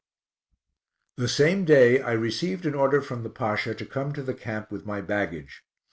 [1.17, 4.71] The same day I received an order from the Pasha to come to the camp
[4.71, 5.61] with my baggage.